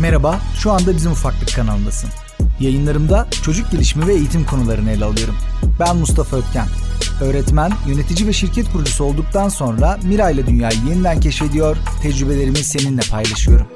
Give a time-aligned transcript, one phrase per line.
[0.00, 2.10] Merhaba, şu anda Bizim Ufaklık kanalındasın.
[2.60, 5.34] Yayınlarımda çocuk gelişimi ve eğitim konularını ele alıyorum.
[5.80, 6.66] Ben Mustafa Ötken.
[7.20, 13.66] Öğretmen, yönetici ve şirket kurucusu olduktan sonra Mira ile dünyayı yeniden keşfediyor, tecrübelerimi seninle paylaşıyorum.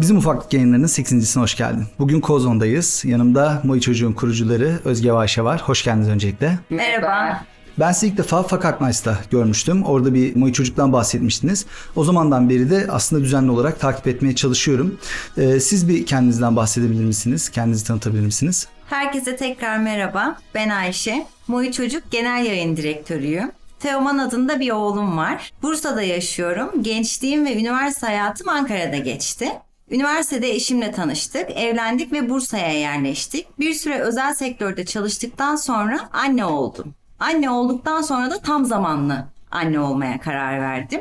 [0.00, 1.86] Bizim Ufaklık yayınlarının 8.sine hoş geldin.
[1.98, 3.04] Bugün Kozon'dayız.
[3.04, 5.62] Yanımda Moy Çocuğun kurucuları Özge Vayşe var.
[5.62, 6.58] Hoş geldiniz öncelikle.
[6.70, 7.40] Merhaba.
[7.78, 9.82] Ben sizi ilk defa Fakat Nice'da görmüştüm.
[9.82, 11.66] Orada bir Moy Çocuk'tan bahsetmiştiniz.
[11.96, 14.98] O zamandan beri de aslında düzenli olarak takip etmeye çalışıyorum.
[15.38, 17.48] Ee, siz bir kendinizden bahsedebilir misiniz?
[17.48, 18.68] Kendinizi tanıtabilir misiniz?
[18.90, 20.38] Herkese tekrar merhaba.
[20.54, 21.26] Ben Ayşe.
[21.48, 23.52] Moy Çocuk Genel Yayın Direktörüyüm.
[23.80, 25.52] Teoman adında bir oğlum var.
[25.62, 26.82] Bursa'da yaşıyorum.
[26.82, 29.48] Gençliğim ve üniversite hayatım Ankara'da geçti.
[29.90, 33.58] Üniversitede eşimle tanıştık, evlendik ve Bursa'ya yerleştik.
[33.58, 36.94] Bir süre özel sektörde çalıştıktan sonra anne oldum.
[37.20, 41.00] Anne olduktan sonra da tam zamanlı anne olmaya karar verdim.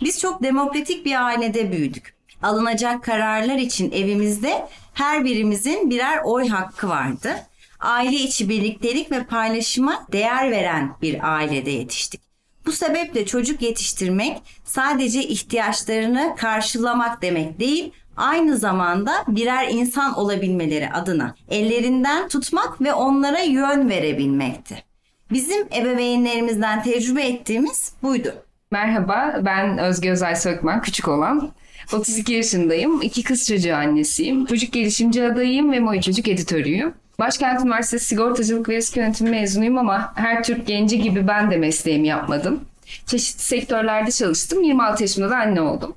[0.00, 2.16] Biz çok demokratik bir ailede büyüdük.
[2.42, 7.36] Alınacak kararlar için evimizde her birimizin birer oy hakkı vardı.
[7.80, 12.20] Aile içi birliktelik ve paylaşıma değer veren bir ailede yetiştik.
[12.66, 21.34] Bu sebeple çocuk yetiştirmek sadece ihtiyaçlarını karşılamak demek değil, aynı zamanda birer insan olabilmeleri adına
[21.48, 24.84] ellerinden tutmak ve onlara yön verebilmekti.
[25.32, 28.34] Bizim ebeveynlerimizden tecrübe ettiğimiz buydu.
[28.70, 31.50] Merhaba, ben Özge Özay Sökmen, küçük olan.
[31.92, 34.46] 32 yaşındayım, iki kız çocuğu annesiyim.
[34.46, 36.94] Çocuk gelişimci adayıyım ve Moy Çocuk editörüyüm.
[37.18, 42.08] Başkent Üniversitesi Sigortacılık ve Risk Yönetimi mezunuyum ama her Türk genci gibi ben de mesleğimi
[42.08, 42.60] yapmadım.
[43.06, 45.94] Çeşitli sektörlerde çalıştım, 26 yaşımda da anne oldum.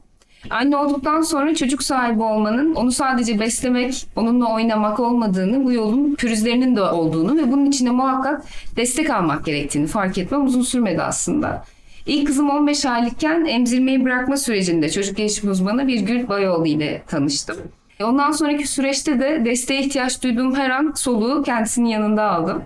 [0.49, 6.75] Anne olduktan sonra çocuk sahibi olmanın onu sadece beslemek, onunla oynamak olmadığını, bu yolun pürüzlerinin
[6.75, 8.45] de olduğunu ve bunun için de muhakkak
[8.75, 11.65] destek almak gerektiğini fark etmem uzun sürmedi aslında.
[12.05, 17.57] İlk kızım 15 aylıkken emzirmeyi bırakma sürecinde çocuk gelişim uzmanı Birgül Bayoğlu ile tanıştım.
[18.03, 22.63] Ondan sonraki süreçte de desteğe ihtiyaç duyduğum her an soluğu kendisinin yanında aldım.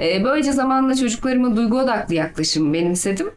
[0.00, 3.30] Ee, böylece zamanla çocuklarıma duygu odaklı yaklaşımı benimsedim.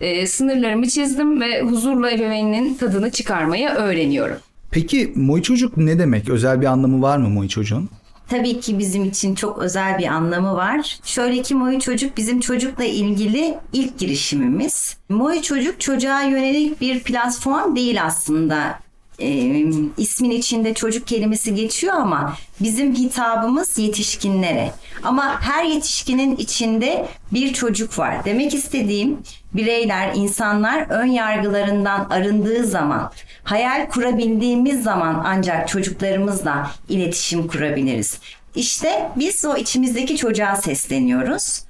[0.00, 4.36] Ee, sınırlarımı çizdim ve huzurla ebeveynin tadını çıkarmayı öğreniyorum.
[4.70, 6.28] Peki Moy Çocuk ne demek?
[6.28, 7.88] Özel bir anlamı var mı Moy Çocuğun?
[8.28, 10.98] Tabii ki bizim için çok özel bir anlamı var.
[11.04, 14.96] Şöyle ki Moy Çocuk bizim çocukla ilgili ilk girişimimiz.
[15.08, 18.78] Moy Çocuk çocuğa yönelik bir platform değil aslında.
[19.20, 19.64] Ee,
[19.98, 24.72] ismin içinde çocuk kelimesi geçiyor ama bizim hitabımız yetişkinlere.
[25.02, 28.24] Ama her yetişkinin içinde bir çocuk var.
[28.24, 29.18] Demek istediğim
[29.56, 33.12] bireyler, insanlar ön yargılarından arındığı zaman,
[33.44, 38.18] hayal kurabildiğimiz zaman ancak çocuklarımızla iletişim kurabiliriz.
[38.54, 41.65] İşte biz o içimizdeki çocuğa sesleniyoruz.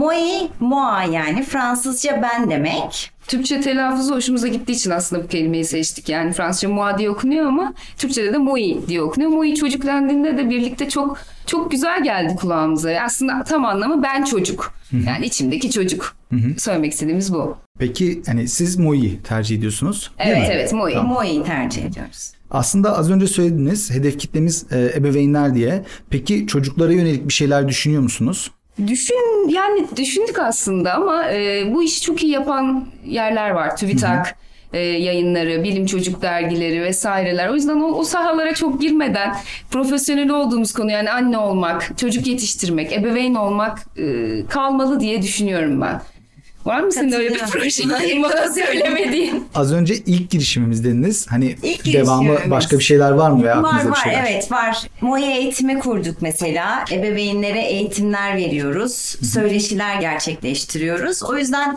[0.00, 3.10] Moi, moi yani Fransızca ben demek.
[3.26, 6.08] Türkçe telaffuzu hoşumuza gittiği için aslında bu kelimeyi seçtik.
[6.08, 9.30] Yani Fransızca moi diye okunuyor ama Türkçe'de de moi diye okunuyor.
[9.32, 12.90] Moi çocuk dendiğinde de birlikte çok çok güzel geldi kulağımıza.
[12.90, 14.74] Aslında tam anlamı ben çocuk.
[15.06, 16.16] Yani içimdeki çocuk.
[16.58, 17.56] Söylemek istediğimiz bu.
[17.78, 20.10] Peki hani siz Moy'u tercih ediyorsunuz.
[20.18, 20.54] değil Evet mi?
[20.54, 20.94] evet moi.
[21.02, 22.32] Moi'yi tercih ediyoruz.
[22.50, 25.84] Aslında az önce söylediniz hedef kitlemiz e, ebeveynler diye.
[26.10, 28.50] Peki çocuklara yönelik bir şeyler düşünüyor musunuz?
[28.86, 29.16] Düşün
[29.48, 33.76] yani düşündük aslında ama e, bu işi çok iyi yapan yerler var.
[33.76, 34.36] TÜBİTAK
[34.72, 37.48] e, yayınları, bilim çocuk dergileri vesaireler.
[37.48, 39.36] O yüzden o, o sahalara çok girmeden
[39.70, 44.06] profesyonel olduğumuz konu yani anne olmak, çocuk yetiştirmek, ebeveyn olmak e,
[44.48, 46.00] kalmalı diye düşünüyorum ben.
[46.64, 47.82] Var mı senin öyle bir proje
[48.22, 49.44] bana söylemediğin?
[49.54, 51.26] Az önce ilk girişimimiz dediniz.
[51.30, 54.24] Hani İlk devamı başka bir şeyler var mı veya Var var şeyler?
[54.30, 54.78] evet var.
[55.00, 56.84] Moya eğitimi kurduk mesela.
[56.92, 58.92] Ebeveynlere eğitimler veriyoruz.
[59.32, 61.22] Söyleşiler gerçekleştiriyoruz.
[61.22, 61.76] O yüzden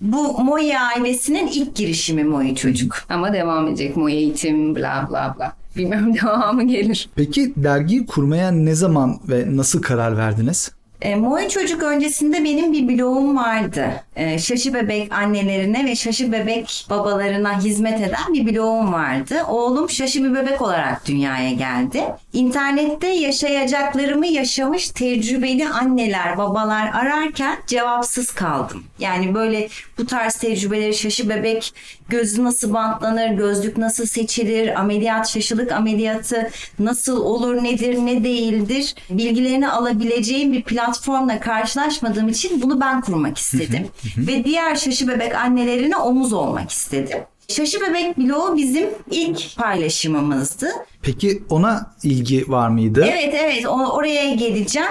[0.00, 3.02] bu Moya ailesinin ilk girişimi Moya Çocuk.
[3.08, 5.52] Ama devam edecek mu eğitim bla bla bla.
[5.76, 7.08] Bilmem devamı gelir.
[7.16, 10.70] Peki dergiyi kurmaya ne zaman ve nasıl karar verdiniz?
[11.02, 13.90] E, Moy Çocuk öncesinde benim bir blogum vardı.
[14.16, 19.34] E, şaşı bebek annelerine ve şaşı bebek babalarına hizmet eden bir blogum vardı.
[19.48, 22.04] Oğlum şaşı bir bebek olarak dünyaya geldi.
[22.32, 28.84] İnternette yaşayacaklarımı yaşamış tecrübeli anneler, babalar ararken cevapsız kaldım.
[28.98, 31.74] Yani böyle bu tarz tecrübeleri şaşı bebek
[32.08, 39.70] gözü nasıl bantlanır, gözlük nasıl seçilir, ameliyat şaşılık ameliyatı nasıl olur, nedir, ne değildir bilgilerini
[39.70, 43.88] alabileceğim bir platformla karşılaşmadığım için bunu ben kurmak istedim.
[44.16, 47.18] Ve diğer şaşı bebek annelerine omuz olmak istedim.
[47.48, 50.68] Şaşı Bebek bloğu bizim ilk paylaşımımızdı.
[51.02, 53.06] Peki ona ilgi var mıydı?
[53.12, 54.88] Evet evet oraya geleceğim.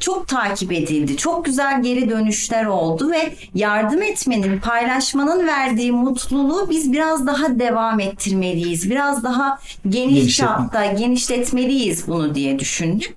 [0.00, 1.16] Çok takip edildi.
[1.16, 8.00] Çok güzel geri dönüşler oldu ve yardım etmenin, paylaşmanın verdiği mutluluğu biz biraz daha devam
[8.00, 8.90] ettirmeliyiz.
[8.90, 9.58] Biraz daha
[9.88, 13.16] geniş çapta genişletmeliyiz bunu diye düşündük.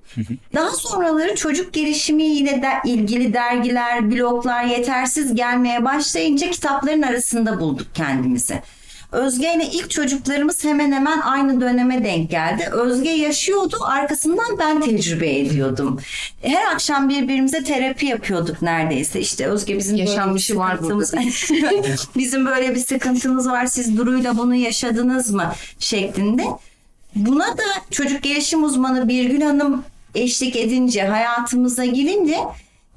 [0.54, 8.62] Daha sonraları çocuk gelişimiyle de ilgili dergiler, bloglar yetersiz gelmeye başlayınca kitapların arasında bulduk kendimizi.
[9.12, 12.68] Özge ile ilk çocuklarımız hemen hemen aynı döneme denk geldi.
[12.72, 16.00] Özge yaşıyordu, arkasından ben tecrübe ediyordum.
[16.42, 19.20] Her akşam birbirimize terapi yapıyorduk neredeyse.
[19.20, 21.14] İşte Özge bizim Yaşanmışı var sıkıntımız
[22.16, 23.66] bizim böyle bir sıkıntımız var.
[23.66, 25.52] Siz Duru'yla bunu yaşadınız mı?
[25.78, 26.44] şeklinde.
[27.14, 29.84] Buna da çocuk gelişim uzmanı Birgül Hanım
[30.14, 32.38] eşlik edince, hayatımıza girince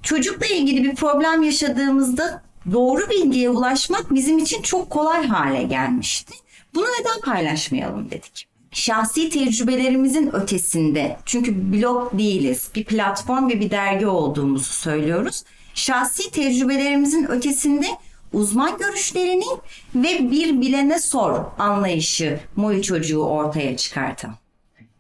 [0.04, 6.34] çocukla ilgili bir problem yaşadığımızda doğru bilgiye ulaşmak bizim için çok kolay hale gelmişti.
[6.76, 8.48] Bunu neden paylaşmayalım dedik.
[8.72, 15.44] Şahsi tecrübelerimizin ötesinde çünkü blog değiliz bir platform ve bir dergi olduğumuzu söylüyoruz.
[15.74, 17.86] Şahsi tecrübelerimizin ötesinde
[18.34, 19.46] uzman görüşlerini
[19.96, 24.36] ve bir bilene sor anlayışı Moyu çocuğu ortaya çıkartan.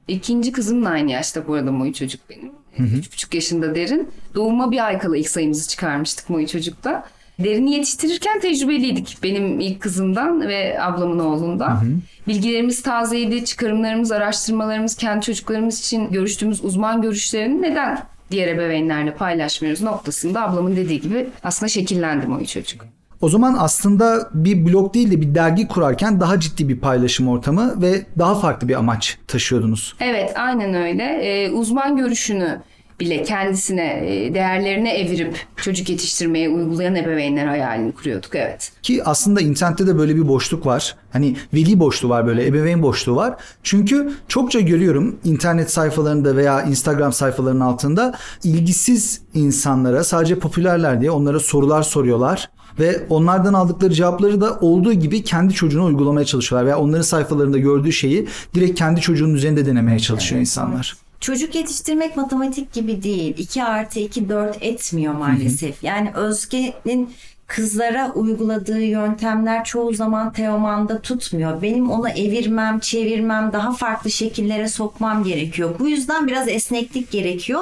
[0.08, 2.52] İkinci kızımla aynı yaşta bu arada Moyu çocuk benim.
[2.98, 4.10] Üç buçuk yaşında Derin.
[4.36, 7.08] Doğuma bir ay kala ilk sayımızı çıkarmıştık Moyu çocukta.
[7.40, 9.18] Derin'i yetiştirirken tecrübeliydik.
[9.24, 11.80] Benim ilk kızımdan ve ablamın oğlundan.
[12.28, 18.00] Bilgilerimiz tazeydi, çıkarımlarımız, araştırmalarımız, kendi çocuklarımız için görüştüğümüz uzman görüşlerini neden
[18.32, 22.86] diğer ebeveynlerle paylaşmıyoruz noktasında ablamın dediği gibi aslında şekillendi Moyu çocuk.
[23.22, 27.82] O zaman aslında bir blog değil de bir dergi kurarken daha ciddi bir paylaşım ortamı
[27.82, 29.96] ve daha farklı bir amaç taşıyordunuz.
[30.00, 31.04] Evet aynen öyle.
[31.04, 32.62] Ee, uzman görüşünü
[33.04, 38.72] bile kendisine, e, değerlerine evirip çocuk yetiştirmeye uygulayan ebeveynler hayalini kuruyorduk evet.
[38.84, 40.96] Ki aslında internette de böyle bir boşluk var.
[41.12, 43.36] Hani veli boşluğu var böyle, ebeveyn boşluğu var.
[43.64, 48.14] Çünkü çokça görüyorum internet sayfalarında veya Instagram sayfalarının altında
[48.44, 52.50] ilgisiz insanlara sadece popülerler diye onlara sorular soruyorlar.
[52.80, 56.66] Ve onlardan aldıkları cevapları da olduğu gibi kendi çocuğuna uygulamaya çalışıyorlar.
[56.66, 61.03] Veya onların sayfalarında gördüğü şeyi direkt kendi çocuğunun üzerinde denemeye çalışıyor insanlar.
[61.24, 63.38] Çocuk yetiştirmek matematik gibi değil.
[63.38, 65.84] 2 artı 2 4 etmiyor maalesef.
[65.84, 67.14] Yani Özge'nin
[67.48, 71.62] kızlara uyguladığı yöntemler çoğu zaman Teoman'da tutmuyor.
[71.62, 75.76] Benim onu evirmem, çevirmem, daha farklı şekillere sokmam gerekiyor.
[75.80, 77.62] Bu yüzden biraz esneklik gerekiyor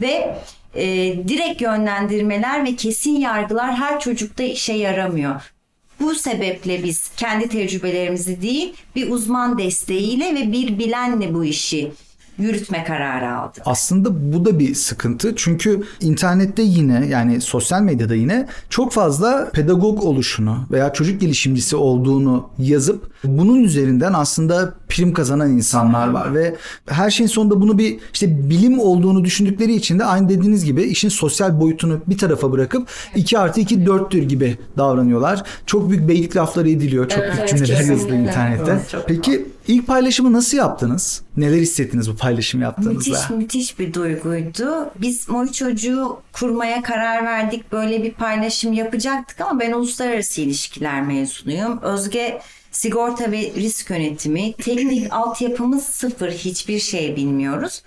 [0.00, 0.36] ve
[0.74, 0.84] e,
[1.28, 5.52] direkt yönlendirmeler ve kesin yargılar her çocukta işe yaramıyor.
[6.00, 11.92] Bu sebeple biz kendi tecrübelerimizi değil bir uzman desteğiyle ve bir bilenle bu işi
[12.42, 13.62] yürütme kararı aldık.
[13.66, 15.32] Aslında bu da bir sıkıntı.
[15.36, 22.48] Çünkü internette yine yani sosyal medyada yine çok fazla pedagog oluşunu veya çocuk gelişimcisi olduğunu
[22.58, 26.56] yazıp bunun üzerinden aslında prim kazanan insanlar var ve
[26.86, 31.08] her şeyin sonunda bunu bir işte bilim olduğunu düşündükleri için de aynı dediğiniz gibi işin
[31.08, 35.42] sosyal boyutunu bir tarafa bırakıp 2 artı 2 4'tür gibi davranıyorlar.
[35.66, 37.08] Çok büyük beylik lafları ediliyor.
[37.08, 38.70] Çok Evet, büyük evet, cümleler yazılıyor internette.
[38.72, 41.22] Evet, Peki ilk paylaşımı nasıl yaptınız?
[41.36, 43.10] Neler hissettiniz bu paylaşım yaptığınızda?
[43.10, 44.90] Müthiş müthiş bir duyguydu.
[45.00, 47.72] Biz Moy Çocuğu kurmaya karar verdik.
[47.72, 51.80] Böyle bir paylaşım yapacaktık ama ben uluslararası ilişkiler mezunuyum.
[51.82, 57.82] Özge sigorta ve risk yönetimi, teknik altyapımız sıfır, hiçbir şey bilmiyoruz.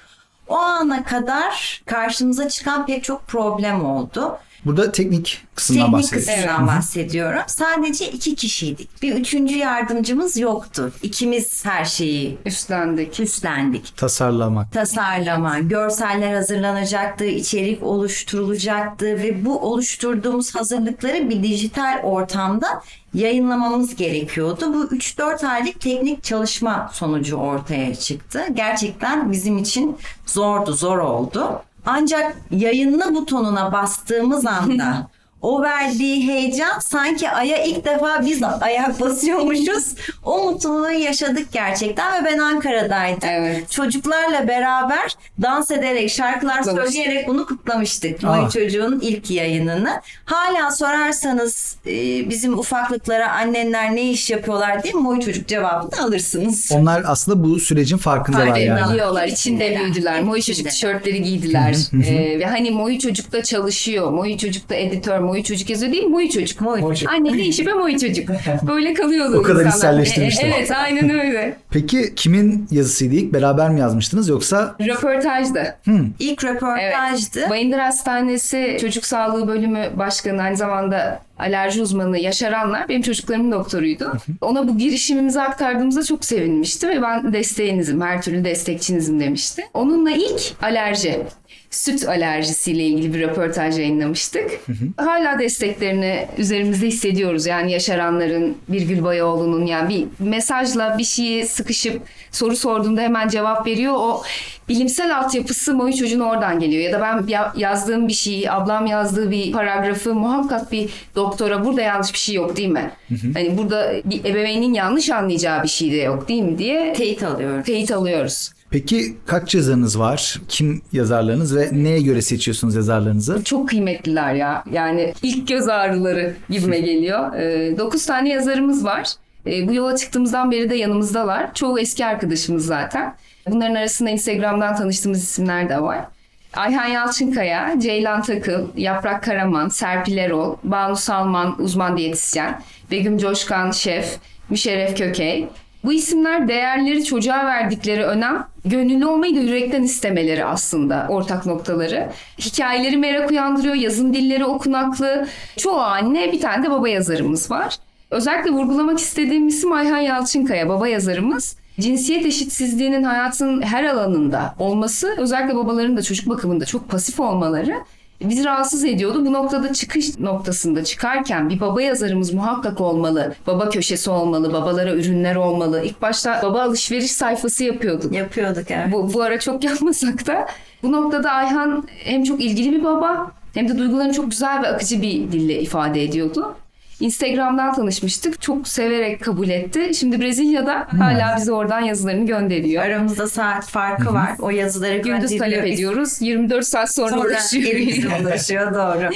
[0.48, 4.38] O ana kadar karşımıza çıkan pek çok problem oldu.
[4.66, 6.28] Burada teknik kısımdan Teknik bahsediyoruz.
[6.36, 7.42] kısmından bahsediyorum.
[7.48, 9.02] Sadece iki kişiydik.
[9.02, 10.92] Bir üçüncü yardımcımız yoktu.
[11.04, 13.20] İkimiz her şeyi Üstlendik.
[13.20, 14.72] üstlendik Tasarlamak.
[14.72, 22.68] tasarlama, görseller hazırlanacaktı, içerik oluşturulacaktı ve bu oluşturduğumuz hazırlıkları bir dijital ortamda
[23.14, 24.74] yayınlamamız gerekiyordu.
[24.74, 28.42] Bu 3-4 aylık teknik çalışma sonucu ortaya çıktı.
[28.54, 31.62] Gerçekten bizim için zordu, zor oldu.
[31.86, 35.08] Ancak yayınla butonuna bastığımız anda
[35.42, 39.96] o verdiği heyecan sanki aya ilk defa biz ayak basıyormuşuz.
[40.24, 43.30] O mutluluğu yaşadık gerçekten ve ben Ankara'daydım.
[43.30, 43.72] Evet.
[43.72, 46.94] Çocuklarla beraber dans ederek, şarkılar Kutlamıştık.
[46.94, 48.24] söyleyerek bunu kutlamıştık.
[48.24, 48.36] Aa.
[48.36, 50.02] Moy çocuğun ilk yayınını.
[50.26, 51.92] Hala sorarsanız e,
[52.30, 56.70] bizim ufaklıklara annenler ne iş yapıyorlar diye Moy çocuk cevabını alırsınız.
[56.74, 58.78] Onlar aslında bu sürecin farkındalar Farkındalar.
[58.82, 58.94] yani.
[58.94, 60.22] Biliyorlar, içinde büyüdüler.
[60.24, 61.76] Moyu çocuk tişörtleri giydiler.
[62.08, 64.12] Ee, ve hani Moyu çocukta çalışıyor.
[64.12, 66.62] Moyu çocukta editör, Moyu çocuk yazıyor değil, Moyu çocuk.
[66.62, 67.10] Moy çocuk.
[67.12, 68.30] Anne ne işi be Moyu çocuk.
[68.68, 70.02] Böyle kalıyordu O kadar insanlar.
[70.02, 70.44] içselleştirmişler.
[70.44, 71.58] E, evet, aynen öyle.
[71.70, 73.34] Peki kimin yazısıydı ilk?
[73.34, 75.78] Beraber mi yazmıştınız yoksa Röportajdı.
[76.20, 77.50] İlk röportajdı.
[77.50, 84.14] Bayındır Hastanesi Çocuk Sağlığı Bölümü Başkanı aynı zamanda alerji uzmanı Yaşaranlar benim çocuklarımın doktoruydu.
[84.42, 89.64] Ona bu girişimimizi aktardığımızda çok sevinmişti ve ben desteğinizim, her türlü destekçinizim demişti.
[89.74, 91.20] Onunla ilk alerji.
[91.70, 94.52] Süt alerjisiyle ilgili bir röportaj yayınlamıştık.
[94.98, 97.46] Hala desteklerini üzerimizde hissediyoruz.
[97.46, 103.94] Yani Yaşaranların, Birgül Bayoğlu'nun yani bir mesajla bir şeyi sıkışıp soru sorduğunda hemen cevap veriyor.
[103.98, 104.22] O
[104.70, 106.84] bilimsel altyapısı Moyu çocuğun oradan geliyor.
[106.84, 111.82] Ya da ben ya- yazdığım bir şeyi, ablam yazdığı bir paragrafı muhakkak bir doktora burada
[111.82, 112.92] yanlış bir şey yok değil mi?
[113.34, 117.64] Hani burada bir ebeveynin yanlış anlayacağı bir şey de yok değil mi diye Teyit alıyorum.
[117.64, 118.52] teyit alıyoruz.
[118.70, 120.42] Peki kaç yazarınız var?
[120.50, 123.44] Kim yazarlarınız ve neye göre seçiyorsunuz yazarlarınızı?
[123.44, 124.64] Çok kıymetliler ya.
[124.72, 127.32] Yani ilk göz ağrıları gibime geliyor.
[127.78, 129.08] 9 tane yazarımız var.
[129.48, 131.54] Ee, bu yola çıktığımızdan beri de yanımızdalar.
[131.54, 133.16] Çoğu eski arkadaşımız zaten.
[133.50, 136.06] Bunların arasında Instagram'dan tanıştığımız isimler de var.
[136.54, 144.18] Ayhan Yalçınkaya, Ceylan Takıl, Yaprak Karaman, Serpil Erol, Banu Salman uzman diyetisyen, Begüm Coşkan şef,
[144.50, 145.48] Müşerref Kökey.
[145.86, 152.10] Bu isimler değerleri çocuğa verdikleri önem, gönüllü olmayı da yürekten istemeleri aslında ortak noktaları.
[152.40, 155.28] Hikayeleri merak uyandırıyor, yazım dilleri okunaklı.
[155.58, 157.76] Çoğu anne bir tane de baba yazarımız var.
[158.12, 161.58] Özellikle vurgulamak istediğim isim Ayhan Yalçınkaya, baba yazarımız.
[161.80, 167.76] Cinsiyet eşitsizliğinin hayatın her alanında olması, özellikle babaların da çocuk bakımında çok pasif olmaları
[168.22, 169.26] bizi rahatsız ediyordu.
[169.26, 173.36] Bu noktada çıkış noktasında çıkarken bir baba yazarımız muhakkak olmalı.
[173.48, 175.82] Baba köşesi olmalı, babalara ürünler olmalı.
[175.86, 178.14] İlk başta baba alışveriş sayfası yapıyorduk.
[178.14, 178.92] Yapıyorduk evet.
[178.92, 180.48] Bu, bu ara çok yapmasak da
[180.84, 185.02] bu noktada Ayhan hem çok ilgili bir baba hem de duygularını çok güzel ve akıcı
[185.02, 186.56] bir dille ifade ediyordu.
[187.00, 188.42] Instagram'dan tanışmıştık.
[188.42, 189.92] Çok severek kabul etti.
[189.96, 192.84] Şimdi Brezilya'da hala bize oradan yazılarını gönderiyor.
[192.84, 194.32] Aramızda saat farkı var.
[194.40, 196.22] O yazıları Gündüz talep ediyoruz.
[196.22, 199.10] 24 saat sonra Sonra elimize ulaşıyor doğru.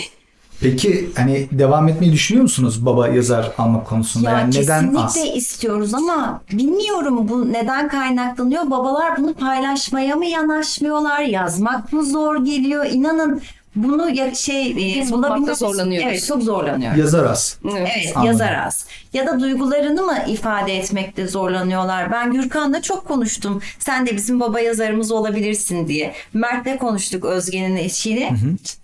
[0.62, 4.30] Peki hani devam etmeyi düşünüyor musunuz baba yazar almak konusunda?
[4.30, 5.36] Ya yani neden kesinlikle az?
[5.36, 8.72] istiyoruz ama bilmiyorum bu neden kaynaklanıyor.
[8.72, 11.22] Babalar bunu paylaşmaya mı yanaşmıyorlar?
[11.22, 12.86] Yazmak mı zor geliyor?
[12.86, 13.42] İnanın
[13.84, 16.08] bunu ya şey e, Biz bulabilmek zorlanıyoruz.
[16.10, 17.00] Evet çok zorlanıyoruz.
[17.00, 17.60] Yazar az.
[17.72, 17.90] Evet.
[17.96, 18.32] Evet Anladım.
[18.32, 18.86] yazar az.
[19.14, 22.12] Ya da duygularını mı ifade etmekte zorlanıyorlar?
[22.12, 23.62] Ben Gürkan'la çok konuştum.
[23.80, 26.14] Sen de bizim baba yazarımız olabilirsin diye.
[26.34, 28.30] Mert'le konuştuk Özge'nin eşiyle.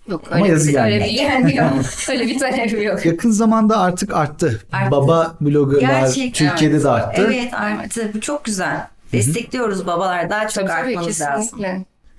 [0.08, 1.48] Yok Ama öyle, yazı bir, öyle bir gelmiyor.
[1.48, 1.94] gelmiyor.
[2.10, 3.06] öyle bir talep yok.
[3.06, 4.62] Yakın zamanda artık arttı.
[4.72, 4.90] Arttı.
[4.90, 6.50] Baba bloggerlar Gerçekten.
[6.50, 7.22] Türkiye'de de arttı.
[7.26, 8.10] Evet arttı.
[8.14, 8.86] Bu çok güzel.
[9.12, 10.30] Destekliyoruz babalar.
[10.30, 11.60] Daha çok Tabii tabii artmanız lazım.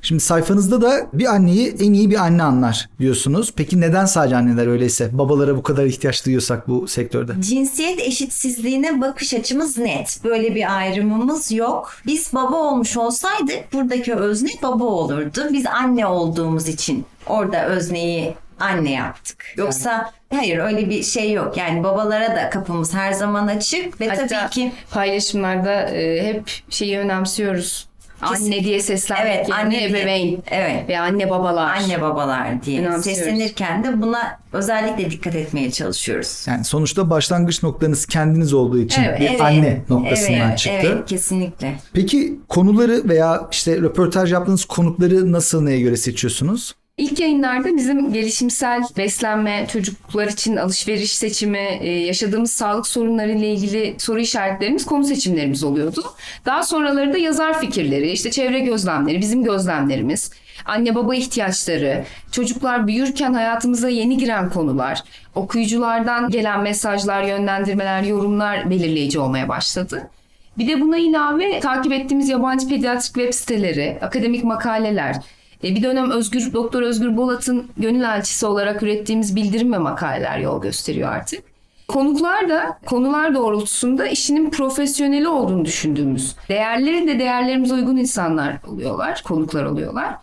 [0.02, 3.54] Şimdi sayfanızda da bir anneyi en iyi bir anne anlar diyorsunuz.
[3.56, 5.10] Peki neden sadece anneler öyleyse?
[5.18, 7.32] Babalara bu kadar ihtiyaç duyuyorsak bu sektörde.
[7.42, 10.20] Cinsiyet eşitsizliğine bakış açımız net.
[10.24, 11.94] Böyle bir ayrımımız yok.
[12.06, 15.42] Biz baba olmuş olsaydık buradaki özne baba olurdu.
[15.54, 19.46] Biz anne olduğumuz için orada özneyi anne yaptık.
[19.58, 21.58] Yoksa hayır öyle bir şey yok.
[21.58, 26.98] Yani babalara da kapımız her zaman açık ve Hatta tabii ki paylaşımlarda e, hep şeyi
[26.98, 27.88] önemsiyoruz.
[28.22, 31.78] Kesin- Anne diye seslenmek Evet, yerine anne diye- ebeveyn evet ve anne babalar.
[31.78, 36.46] anne babalar diye seslenirken de buna özellikle dikkat etmeye çalışıyoruz.
[36.48, 39.42] Yani sonuçta başlangıç noktanız kendiniz olduğu için Evet, bir evet.
[39.42, 40.94] anne noktasından evet, çıktı.
[40.96, 41.76] Evet, kesinlikle.
[41.94, 46.76] Peki konuları veya işte röportaj yaptığınız konukları nasıl neye göre seçiyorsunuz?
[46.98, 53.96] İlk yayınlarda bizim gelişimsel beslenme, çocuklar için alışveriş seçimi, e, yaşadığımız sağlık sorunları ile ilgili
[53.98, 56.04] soru işaretlerimiz, konu seçimlerimiz oluyordu.
[56.46, 60.32] Daha sonraları da yazar fikirleri, işte çevre gözlemleri, bizim gözlemlerimiz,
[60.66, 65.04] anne baba ihtiyaçları, çocuklar büyürken hayatımıza yeni giren konular,
[65.36, 70.10] okuyuculardan gelen mesajlar, yönlendirmeler, yorumlar belirleyici olmaya başladı.
[70.58, 75.16] Bir de buna ilave takip ettiğimiz yabancı pediatrik web siteleri, akademik makaleler,
[75.64, 81.10] bir dönem Özgür Doktor Özgür Bolat'ın gönül elçisi olarak ürettiğimiz bildirim ve makaleler yol gösteriyor
[81.10, 81.44] artık.
[81.88, 89.64] Konuklar da konular doğrultusunda işinin profesyoneli olduğunu düşündüğümüz, değerleri de değerlerimize uygun insanlar oluyorlar, konuklar
[89.64, 90.16] oluyorlar.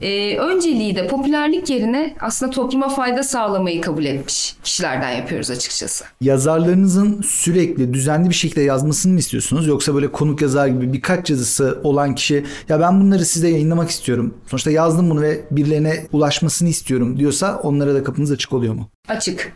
[0.00, 6.04] Ee, önceliği de popülerlik yerine aslında topluma fayda sağlamayı kabul etmiş kişilerden yapıyoruz açıkçası.
[6.20, 9.66] Yazarlarınızın sürekli düzenli bir şekilde yazmasını mı istiyorsunuz?
[9.66, 14.34] Yoksa böyle konuk yazar gibi birkaç yazısı olan kişi ya ben bunları size yayınlamak istiyorum.
[14.46, 18.88] Sonuçta yazdım bunu ve birilerine ulaşmasını istiyorum diyorsa onlara da kapınız açık oluyor mu?
[19.08, 19.52] Açık.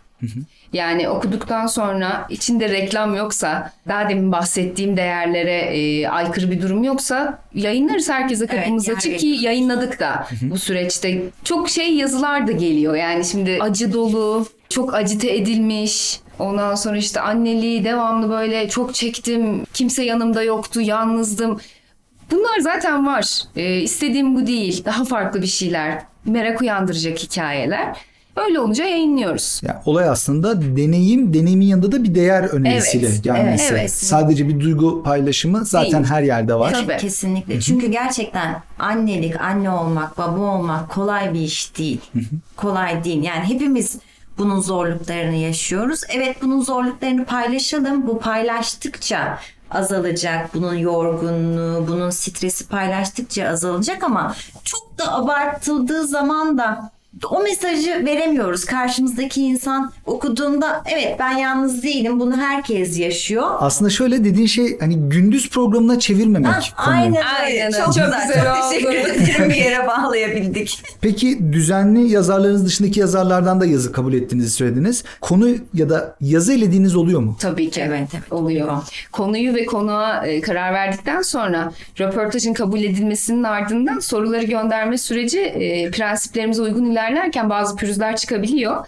[0.72, 7.38] Yani okuduktan sonra içinde reklam yoksa, daha demin bahsettiğim değerlere e, aykırı bir durum yoksa
[7.54, 11.22] yayınlarız herkese kapımız Evet, açık ki yayınladık da bu süreçte.
[11.44, 12.94] Çok şey yazılar da geliyor.
[12.94, 16.20] Yani şimdi acı dolu, çok acite edilmiş.
[16.38, 19.64] Ondan sonra işte anneliği devamlı böyle çok çektim.
[19.74, 21.60] Kimse yanımda yoktu, yalnızdım.
[22.30, 23.42] Bunlar zaten var.
[23.56, 24.84] Ee, istediğim bu değil.
[24.84, 26.02] Daha farklı bir şeyler.
[26.24, 27.96] Merak uyandıracak hikayeler.
[28.36, 29.60] Öyle olunca yayınlıyoruz.
[29.64, 33.64] Yani olay aslında deneyim, deneyimin yanında da bir değer önerisiyle Evet, gelmesi.
[33.64, 33.92] evet, evet.
[33.92, 36.04] Sadece bir duygu paylaşımı zaten Değil.
[36.12, 36.72] her yerde var.
[36.72, 36.96] Tabii.
[36.96, 37.60] Kesinlikle.
[37.60, 42.00] Çünkü gerçekten annelik, anne olmak, baba olmak kolay bir iş değil.
[42.56, 43.22] kolay değil.
[43.22, 43.98] Yani hepimiz
[44.38, 46.00] bunun zorluklarını yaşıyoruz.
[46.08, 48.06] Evet bunun zorluklarını paylaşalım.
[48.06, 49.38] Bu paylaştıkça
[49.70, 50.54] azalacak.
[50.54, 54.34] Bunun yorgunluğu, bunun stresi paylaştıkça azalacak ama
[54.64, 56.90] çok da abartıldığı zaman da
[57.30, 58.64] o mesajı veremiyoruz.
[58.64, 62.20] Karşımızdaki insan okuduğunda evet ben yalnız değilim.
[62.20, 63.46] Bunu herkes yaşıyor.
[63.58, 67.00] Aslında şöyle dediğin şey hani gündüz programına çevirmemek Ah, konuyu.
[67.00, 67.22] aynen.
[67.42, 67.70] Aynen.
[67.70, 68.26] Çok, Çok güzel.
[68.28, 68.70] güzel Çok oldu.
[68.70, 69.50] teşekkür ederim.
[69.50, 70.82] Bir yere bağlayabildik.
[71.00, 75.04] Peki düzenli yazarlarınız dışındaki yazarlardan da yazı kabul ettiğinizi söylediniz.
[75.20, 77.36] Konu ya da yazı elediğiniz oluyor mu?
[77.40, 77.80] Tabii ki.
[77.86, 78.82] Evet, evet, oluyor.
[79.12, 85.90] Konuyu ve konuğa e, karar verdikten sonra röportajın kabul edilmesinin ardından soruları gönderme süreci e,
[85.90, 88.86] prensiplerimize uygun ilerlerken bazı pürüzler çıkabiliyor.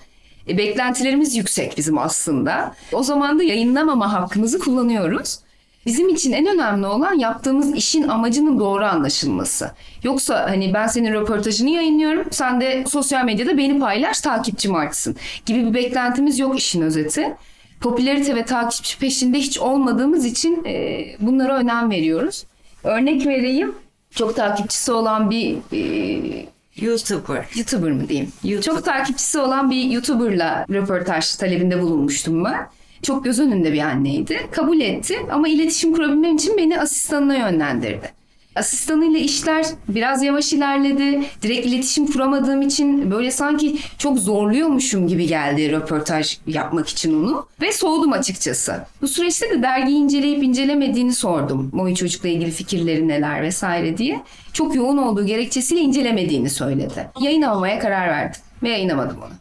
[0.49, 2.75] E, beklentilerimiz yüksek bizim aslında.
[2.92, 5.38] O zaman da yayınlamama hakkımızı kullanıyoruz.
[5.87, 9.71] Bizim için en önemli olan yaptığımız işin amacının doğru anlaşılması.
[10.02, 15.16] Yoksa hani ben senin röportajını yayınlıyorum, sen de sosyal medyada beni paylaş, takipçim artsın
[15.47, 17.37] gibi bir beklentimiz yok işin özeti.
[17.80, 22.44] Popülarite ve takipçi peşinde hiç olmadığımız için e, bunlara önem veriyoruz.
[22.85, 23.75] Örnek vereyim.
[24.11, 27.47] Çok takipçisi olan bir e, YouTuber.
[27.57, 28.33] YouTuber mı diyeyim?
[28.45, 28.75] YouTuber.
[28.75, 32.69] Çok takipçisi olan bir YouTuber'la röportaj talebinde bulunmuştum ben.
[33.02, 34.40] Çok göz önünde bir anneydi.
[34.52, 38.24] Kabul etti ama iletişim kurabilmem için beni asistanına yönlendirdi.
[38.57, 41.23] Asistanıyla işler biraz yavaş ilerledi.
[41.43, 47.47] Direkt iletişim kuramadığım için böyle sanki çok zorluyormuşum gibi geldi röportaj yapmak için onu.
[47.61, 48.87] Ve soğudum açıkçası.
[49.03, 51.71] Bu süreçte de dergiyi inceleyip incelemediğini sordum.
[51.73, 54.21] Moy çocukla ilgili fikirleri neler vesaire diye.
[54.53, 57.09] Çok yoğun olduğu gerekçesiyle incelemediğini söyledi.
[57.21, 59.33] Yayınlamamaya karar verdim ve yayınlamadım onu.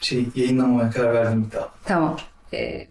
[0.00, 1.68] Şey yayınlamaya karar verdim bir daha.
[1.84, 2.16] Tamam.
[2.52, 2.86] Ee,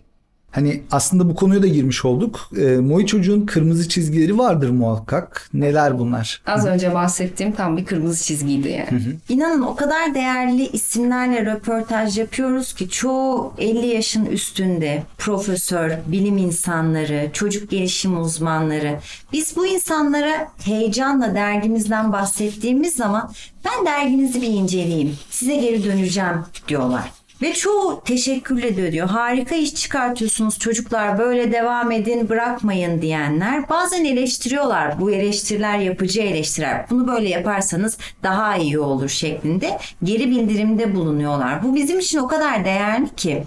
[0.51, 2.49] Hani aslında bu konuya da girmiş olduk.
[2.57, 5.49] E, Moy çocuğun kırmızı çizgileri vardır muhakkak.
[5.53, 6.41] Neler bunlar?
[6.47, 9.01] az önce bahsettiğim tam bir kırmızı çizgiydi yani.
[9.29, 17.29] İnanın o kadar değerli isimlerle röportaj yapıyoruz ki çoğu 50 yaşın üstünde profesör, bilim insanları,
[17.33, 18.99] çocuk gelişim uzmanları.
[19.33, 23.31] Biz bu insanlara heyecanla dergimizden bahsettiğimiz zaman
[23.65, 27.11] ben derginizi bir inceleyeyim, size geri döneceğim diyorlar.
[27.41, 29.07] Ve çoğu teşekkürle de diyor.
[29.07, 33.69] Harika iş çıkartıyorsunuz çocuklar böyle devam edin bırakmayın diyenler.
[33.69, 35.01] Bazen eleştiriyorlar.
[35.01, 36.85] Bu eleştiriler yapıcı eleştiriler.
[36.89, 41.63] Bunu böyle yaparsanız daha iyi olur şeklinde geri bildirimde bulunuyorlar.
[41.63, 43.43] Bu bizim için o kadar değerli ki.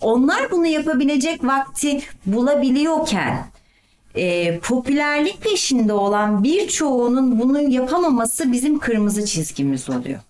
[0.00, 3.46] Onlar bunu yapabilecek vakti bulabiliyorken
[4.14, 10.20] e, popülerlik peşinde olan birçoğunun bunu yapamaması bizim kırmızı çizgimiz oluyor.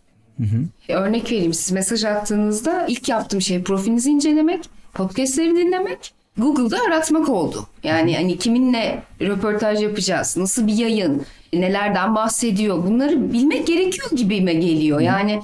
[0.89, 7.67] Örnek vereyim siz mesaj attığınızda ilk yaptığım şey profilinizi incelemek, podcastleri dinlemek, Google'da aratmak oldu.
[7.83, 15.01] Yani hani kiminle röportaj yapacağız, nasıl bir yayın, nelerden bahsediyor bunları bilmek gerekiyor gibime geliyor.
[15.01, 15.41] Yani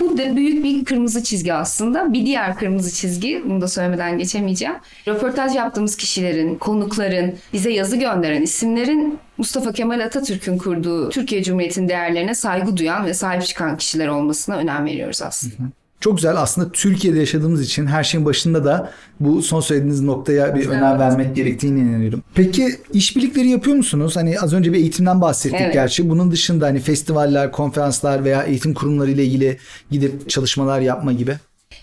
[0.00, 2.12] bu da büyük bir kırmızı çizgi aslında.
[2.12, 4.74] Bir diğer kırmızı çizgi, bunu da söylemeden geçemeyeceğim.
[5.08, 12.34] Röportaj yaptığımız kişilerin, konukların, bize yazı gönderen isimlerin Mustafa Kemal Atatürk'ün kurduğu Türkiye Cumhuriyeti'nin değerlerine
[12.34, 15.62] saygı duyan ve sahip çıkan kişiler olmasına önem veriyoruz aslında.
[16.00, 16.36] Çok güzel.
[16.36, 21.36] Aslında Türkiye'de yaşadığımız için her şeyin başında da bu son söylediğiniz noktaya bir önem vermek
[21.36, 22.22] gerektiğini inanıyorum.
[22.34, 24.16] Peki işbirlikleri yapıyor musunuz?
[24.16, 25.72] Hani az önce bir eğitimden bahsettik Evet.
[25.74, 26.10] gerçi.
[26.10, 29.58] Bunun dışında hani festivaller, konferanslar veya eğitim kurumları ile ilgili
[29.90, 31.36] gidip çalışmalar yapma gibi.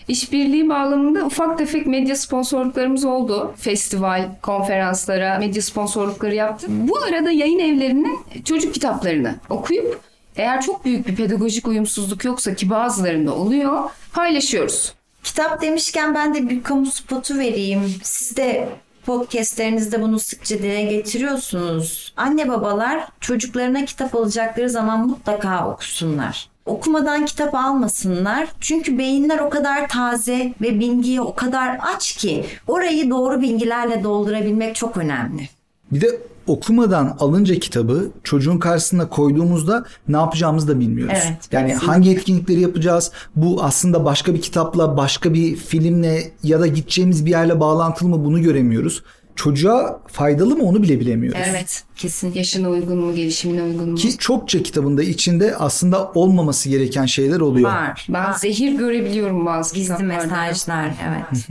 [0.08, 3.52] İşbirliği bağlamında ufak tefek medya sponsorluklarımız oldu.
[3.56, 6.70] Festival, konferanslara medya sponsorlukları yaptık.
[6.70, 10.00] Bu arada yayın evlerinin çocuk kitaplarını okuyup
[10.36, 14.94] eğer çok büyük bir pedagojik uyumsuzluk yoksa ki bazılarında oluyor paylaşıyoruz.
[15.22, 17.94] Kitap demişken ben de bir kamu spotu vereyim.
[18.02, 18.68] Siz de
[19.06, 22.12] podcastlerinizde bunu sıkça dile getiriyorsunuz.
[22.16, 26.48] Anne babalar çocuklarına kitap alacakları zaman mutlaka okusunlar.
[26.66, 28.48] Okumadan kitap almasınlar.
[28.60, 34.74] Çünkü beyinler o kadar taze ve bilgiye o kadar aç ki orayı doğru bilgilerle doldurabilmek
[34.74, 35.48] çok önemli.
[35.92, 41.14] Bir de okumadan alınca kitabı çocuğun karşısına koyduğumuzda ne yapacağımızı da bilmiyoruz.
[41.16, 41.86] Evet, yani kesinlikle.
[41.86, 43.12] hangi etkinlikleri yapacağız?
[43.36, 48.24] Bu aslında başka bir kitapla, başka bir filmle ya da gideceğimiz bir yerle bağlantılı mı
[48.24, 49.02] bunu göremiyoruz.
[49.36, 51.40] Çocuğa faydalı mı onu bile bilemiyoruz.
[51.50, 52.38] Evet, kesinlikle.
[52.40, 53.96] Yaşına uygun mu, gelişimine uygun mu?
[53.96, 57.70] Ki çokça kitabında içinde aslında olmaması gereken şeyler oluyor.
[57.70, 58.06] Var.
[58.08, 58.32] ben var.
[58.32, 60.24] zehir görebiliyorum bazı Gizli kitaplarda.
[60.24, 60.94] mesajlar.
[61.08, 61.46] Evet.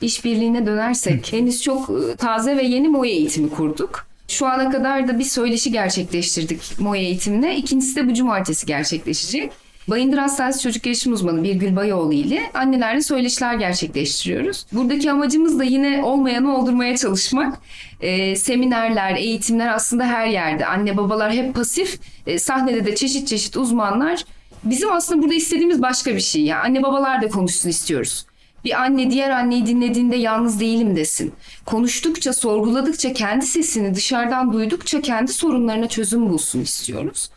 [0.00, 4.06] İşbirliğine dönersek henüz çok e, taze ve yeni MOE eğitimi kurduk.
[4.28, 7.56] Şu ana kadar da bir söyleşi gerçekleştirdik MOE eğitimine.
[7.56, 9.52] İkincisi de bu cumartesi gerçekleşecek.
[9.88, 14.66] Bayındır Hastanesi Çocuk Gelişim Uzmanı Birgül Bayoğlu ile annelerle söyleşiler gerçekleştiriyoruz.
[14.72, 17.58] Buradaki amacımız da yine olmayanı oldurmaya çalışmak.
[18.00, 20.66] Ee, seminerler, eğitimler aslında her yerde.
[20.66, 24.24] Anne babalar hep pasif, e, sahnede de çeşit çeşit uzmanlar.
[24.64, 26.42] Bizim aslında burada istediğimiz başka bir şey.
[26.42, 28.26] Yani anne babalar da konuşsun istiyoruz.
[28.68, 31.32] Bir anne diğer anneyi dinlediğinde yalnız değilim desin.
[31.66, 37.30] Konuştukça, sorguladıkça, kendi sesini dışarıdan duydukça kendi sorunlarına çözüm bulsun istiyoruz.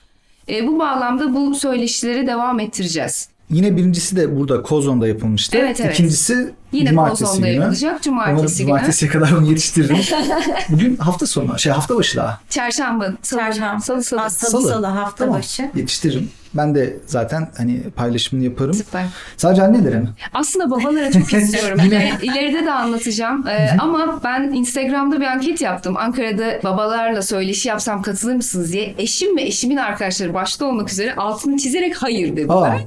[0.50, 3.30] E, bu bağlamda bu söyleşileri devam ettireceğiz.
[3.50, 5.58] Yine birincisi de burada Kozon'da yapılmıştı.
[5.58, 5.94] Evet, evet.
[5.94, 7.56] İkincisi Yine cumartesi Kozon'da günü.
[7.60, 8.68] yapılacak, cumartesi günü.
[8.68, 9.98] cumartesiye kadar bunu yetiştiririm.
[10.70, 12.40] Bugün hafta sonu, şey hafta başı daha.
[12.50, 13.80] Çarşamba, salı, Çarşamba.
[13.82, 14.22] salı, salı.
[14.22, 14.70] Aa, salı, Salı.
[14.70, 15.70] salı, hafta Tamam, başı.
[15.76, 16.30] Yetiştiririm.
[16.54, 18.74] Ben de zaten hani paylaşımını yaparım.
[18.74, 19.06] Süper.
[19.38, 20.10] Sadece annelere mi?
[20.34, 21.80] Aslında babalara çok istiyorum.
[21.86, 23.48] İler- İleride de anlatacağım.
[23.48, 25.98] Ee, ama ben Instagram'da bir anket yaptım.
[25.98, 28.96] Ankara'da babalarla söyleşi yapsam katılır mısınız diye.
[28.98, 32.54] Eşim ve eşimin arkadaşları başta olmak üzere altını çizerek hayır dediler.
[32.56, 32.78] Aa.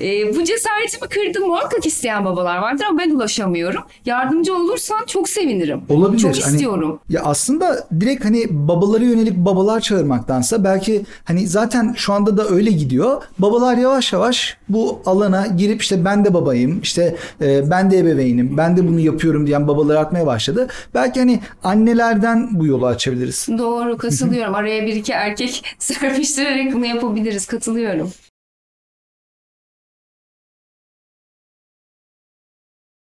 [0.00, 1.46] Ee, bu cesaretimi kırdım.
[1.48, 3.82] Muhakkak isteyen babalar vardır ama ben ulaşamıyorum.
[4.06, 5.80] Yardımcı olursan çok sevinirim.
[5.88, 6.18] Olabilir.
[6.22, 7.00] Çok Hani- istiyorum.
[7.08, 12.70] Ya aslında direkt hani babalara yönelik babalar çağırmaktansa belki hani zaten şu anda da öyle
[12.70, 13.22] gidiyor.
[13.38, 18.56] Babalar yavaş yavaş bu alana girip işte ben de babayım, işte e, ben de ebeveynim,
[18.56, 20.68] ben de bunu yapıyorum diyen babalar artmaya başladı.
[20.94, 23.46] Belki hani annelerden bu yolu açabiliriz.
[23.58, 24.54] Doğru katılıyorum.
[24.54, 27.46] Araya bir iki erkek serpiştirerek bunu yapabiliriz.
[27.46, 28.12] Katılıyorum.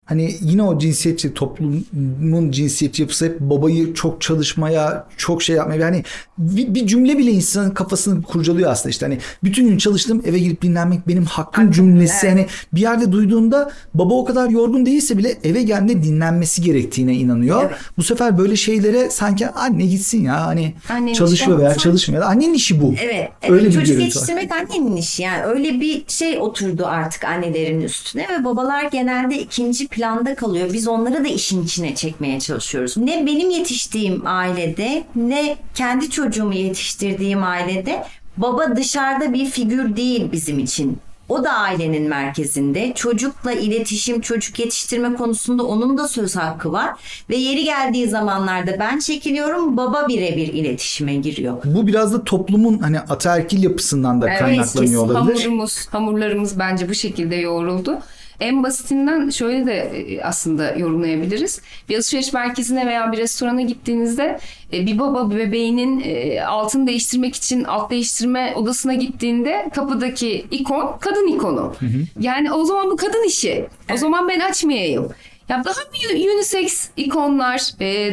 [0.05, 6.03] Hani yine o cinsiyetçi toplumun cinsiyetçi yapısı hep babayı çok çalışmaya, çok şey yapmaya yani
[6.39, 10.63] bir, bir cümle bile insanın kafasını kurcalıyor aslında işte hani bütün gün çalıştım eve gelip
[10.63, 15.63] dinlenmek benim hakkım cümlesi hani bir yerde duyduğunda baba o kadar yorgun değilse bile eve
[15.63, 17.63] geldiğinde dinlenmesi gerektiğine inanıyor.
[17.63, 17.77] Evet.
[17.97, 22.23] Bu sefer böyle şeylere sanki anne gitsin ya hani Annenin çalışıyor veya çalışmıyor.
[22.23, 22.95] Annenin işi bu.
[23.03, 24.03] Evet, Öyle evet bir çocuk var.
[24.03, 29.89] yetiştirmek annenin işi yani öyle bir şey oturdu artık annelerin üstüne ve babalar genelde ikinci
[29.95, 30.73] planda kalıyor.
[30.73, 32.97] Biz onları da işin içine çekmeye çalışıyoruz.
[32.97, 38.05] Ne benim yetiştiğim ailede ne kendi çocuğumu yetiştirdiğim ailede
[38.37, 40.99] baba dışarıda bir figür değil bizim için.
[41.29, 42.93] O da ailenin merkezinde.
[42.95, 46.93] Çocukla iletişim, çocuk yetiştirme konusunda onun da söz hakkı var.
[47.31, 51.57] Ve yeri geldiği zamanlarda ben çekiliyorum, baba birebir iletişime giriyor.
[51.65, 55.39] Bu biraz da toplumun hani ataerkil yapısından da Evet, kaynaklanıyor olabilir.
[55.39, 57.99] Hamurumuz, hamurlarımız bence bu şekilde yoğruldu.
[58.41, 61.61] En basitinden şöyle de e, aslında yorumlayabiliriz.
[61.89, 64.39] Bir alışveriş merkezine veya bir restorana gittiğinizde
[64.73, 70.97] e, bir baba bir bebeğinin e, altını değiştirmek için alt değiştirme odasına gittiğinde kapıdaki ikon
[71.01, 71.75] kadın ikonu.
[72.21, 73.67] Yani o zaman bu kadın işi.
[73.95, 75.09] O zaman ben açmayayım.
[75.49, 77.61] Ya daha bir unisex ikonlar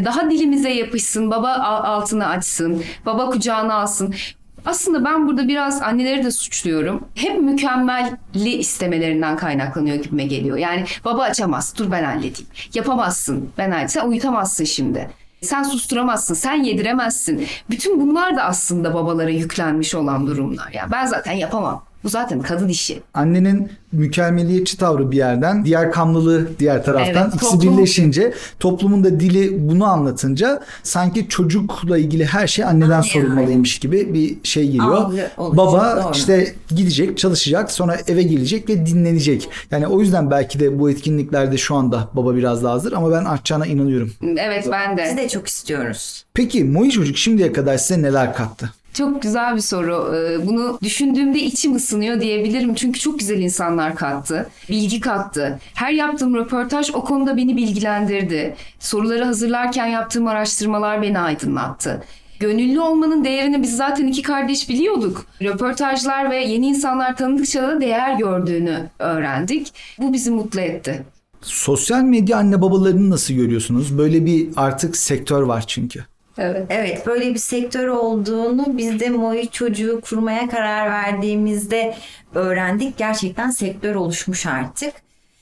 [0.05, 4.13] daha dilimize yapışsın, baba a- altını açsın, baba kucağına alsın.
[4.65, 7.07] Aslında ben burada biraz anneleri de suçluyorum.
[7.15, 10.57] Hep mükemmelli istemelerinden kaynaklanıyor gibime geliyor.
[10.57, 12.47] Yani baba açamaz, dur ben halledeyim.
[12.73, 13.89] Yapamazsın, ben halledeyim.
[13.89, 15.09] Sen uyutamazsın şimdi.
[15.41, 17.47] Sen susturamazsın, sen yediremezsin.
[17.69, 20.71] Bütün bunlar da aslında babalara yüklenmiş olan durumlar.
[20.71, 21.83] Ya ben zaten yapamam.
[22.03, 23.01] Bu zaten kadın işi.
[23.13, 29.19] annenin mükemmeliyetçi tavrı bir yerden, diğer kamlılığı diğer taraftan Evet, ikisi toplum- birleşince toplumun da
[29.19, 33.01] dili bunu anlatınca sanki çocukla ilgili her şey anneden Aynen.
[33.01, 35.05] sorulmalıymış gibi bir şey geliyor.
[35.05, 36.11] Oluşuyor, Baba doğru.
[36.13, 39.49] işte gidecek, çalışacak, sonra eve gelecek ve dinlenecek.
[39.71, 43.25] Yani o yüzden belki de bu etkinliklerde şu anda baba biraz daha hazır ama ben
[43.25, 44.13] artacağına inanıyorum.
[44.37, 45.03] Evet ben de.
[45.09, 46.25] Biz de çok istiyoruz.
[46.33, 48.73] Peki Moi Çocuk şimdiye kadar size neler kattı?
[48.93, 50.15] Çok güzel bir soru.
[50.15, 52.75] Ee, Bunu düşündüğümde içim ısınıyor diyebilirim.
[52.75, 54.49] Çünkü çok güzel insanlar kattı.
[54.69, 55.59] Bilgi kattı.
[55.73, 58.55] Her yaptığım röportaj o konuda beni bilgilendirdi.
[58.79, 62.03] Soruları hazırlarken yaptığım araştırmalar beni aydınlattı.
[62.39, 65.25] Gönüllü olmanın değerini biz zaten iki kardeş biliyorduk.
[65.41, 69.73] Röportajlar ve yeni insanlar tanıdıkça da değer gördüğünü öğrendik.
[69.99, 71.03] Bu bizi mutlu etti.
[71.41, 73.97] Sosyal medya anne babalarını nasıl görüyorsunuz?
[73.97, 76.05] Böyle bir artık sektör var çünkü.
[76.37, 76.65] Evet.
[76.69, 81.95] Evet böyle bir sektör olduğunu biz de Moi çocuğu kurmaya karar verdiğimizde
[82.35, 82.97] öğrendik.
[82.97, 84.93] Gerçekten sektör oluşmuş artık.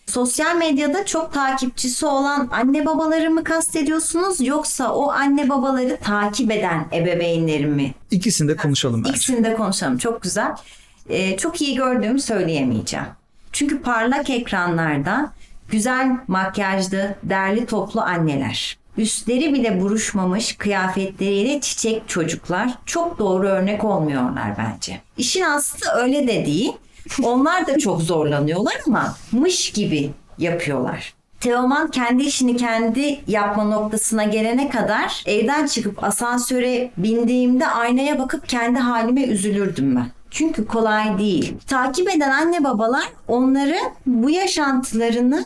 [0.05, 6.87] Sosyal medyada çok takipçisi olan anne babaları mı kastediyorsunuz yoksa o anne babaları takip eden
[6.93, 7.93] ebeveynleri mi?
[8.11, 9.09] İkisini de konuşalım bence.
[9.11, 9.97] İkisini de konuşalım.
[9.97, 10.51] Çok güzel.
[11.09, 13.05] Ee, çok iyi gördüğümü söyleyemeyeceğim.
[13.51, 15.31] Çünkü parlak ekranlarda
[15.71, 18.78] güzel makyajlı, derli toplu anneler.
[18.97, 25.01] Üstleri bile buruşmamış kıyafetleriyle çiçek çocuklar çok doğru örnek olmuyorlar bence.
[25.17, 26.71] İşin aslı öyle de değil.
[27.23, 31.13] Onlar da çok zorlanıyorlar ama mış gibi yapıyorlar.
[31.39, 38.79] Teoman kendi işini kendi yapma noktasına gelene kadar evden çıkıp asansöre bindiğimde aynaya bakıp kendi
[38.79, 40.07] halime üzülürdüm ben.
[40.31, 41.53] Çünkü kolay değil.
[41.67, 45.45] Takip eden anne babalar onları bu yaşantılarını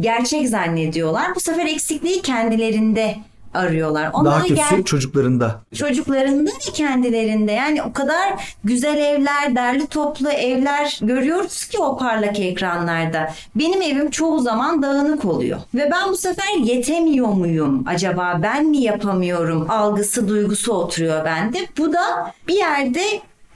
[0.00, 1.34] gerçek zannediyorlar.
[1.34, 3.16] Bu sefer eksikliği kendilerinde
[3.54, 4.10] arıyorlar.
[4.12, 5.60] Onlar Daha kötüsü ger- çocuklarında.
[5.74, 12.40] çocuklarında ve kendilerinde yani o kadar güzel evler, derli toplu evler görüyoruz ki o parlak
[12.40, 13.32] ekranlarda.
[13.54, 18.78] Benim evim çoğu zaman dağınık oluyor ve ben bu sefer yetemiyor muyum acaba ben mi
[18.78, 21.58] yapamıyorum algısı duygusu oturuyor bende.
[21.78, 23.02] Bu da bir yerde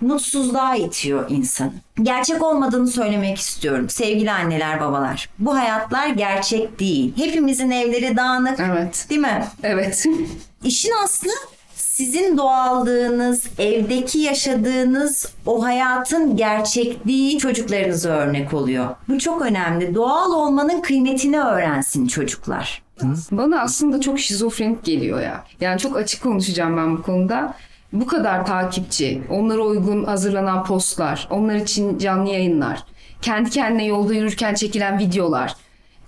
[0.03, 1.73] mutsuzluğa itiyor insanı.
[2.03, 5.29] Gerçek olmadığını söylemek istiyorum sevgili anneler babalar.
[5.38, 7.12] Bu hayatlar gerçek değil.
[7.17, 9.07] Hepimizin evleri dağınık Evet.
[9.11, 9.45] değil mi?
[9.62, 10.07] Evet.
[10.65, 11.31] İşin aslı
[11.75, 18.87] sizin doğallığınız, evdeki yaşadığınız o hayatın gerçekliği çocuklarınıza örnek oluyor.
[19.09, 19.95] Bu çok önemli.
[19.95, 22.83] Doğal olmanın kıymetini öğrensin çocuklar.
[23.31, 25.45] Bana aslında çok şizofrenik geliyor ya.
[25.61, 27.55] Yani çok açık konuşacağım ben bu konuda.
[27.92, 32.85] Bu kadar takipçi, onlara uygun hazırlanan postlar, onlar için canlı yayınlar,
[33.22, 35.57] kendi kendine yolda yürürken çekilen videolar,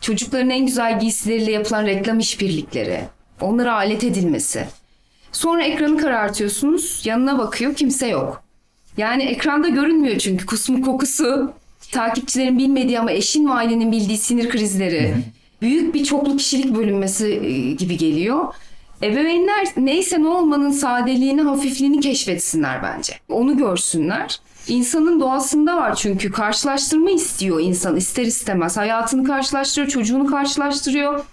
[0.01, 3.01] çocukların en güzel giysileriyle yapılan reklam işbirlikleri,
[3.41, 4.67] onlara alet edilmesi.
[5.33, 8.43] Sonra ekranı karartıyorsunuz, yanına bakıyor kimse yok.
[8.97, 11.53] Yani ekranda görünmüyor çünkü kusmuk kokusu,
[11.93, 15.15] takipçilerin bilmediği ama eşin ve ailenin bildiği sinir krizleri,
[15.63, 18.55] büyük bir çoklu kişilik bölünmesi e, gibi geliyor.
[19.03, 23.13] Ebeveynler neyse ne olmanın sadeliğini, hafifliğini keşfetsinler bence.
[23.29, 24.41] Onu görsünler.
[24.69, 28.77] İnsanın doğasında var çünkü karşılaştırma istiyor insan ister istemez.
[28.77, 31.25] Hayatını karşılaştırıyor, çocuğunu karşılaştırıyor.